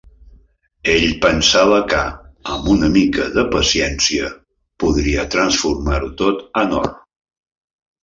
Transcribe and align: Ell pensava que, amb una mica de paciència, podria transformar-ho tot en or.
Ell 0.93 1.11
pensava 1.25 1.77
que, 1.91 1.99
amb 2.57 2.71
una 2.77 2.91
mica 2.97 3.29
de 3.37 3.45
paciència, 3.53 4.33
podria 4.87 5.29
transformar-ho 5.39 6.13
tot 6.27 6.45
en 6.67 6.79
or. 6.83 6.95